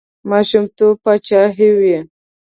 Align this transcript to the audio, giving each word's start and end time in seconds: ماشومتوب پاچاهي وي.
ماشومتوب 0.29 0.93
پاچاهي 1.03 1.69
وي. 1.79 1.97